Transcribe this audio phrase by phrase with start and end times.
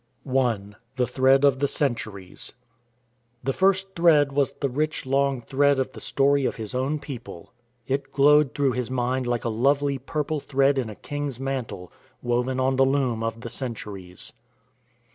[0.35, 0.59] I.
[0.95, 2.53] THE THREAD OF THE CENTURIES
[3.43, 7.53] The first thread was the rich long thread of the story of his own people.
[7.87, 11.91] It glowed through his mind like a lovely purple thread in a king's mantle,
[12.23, 14.33] woven on the loom of the centuries.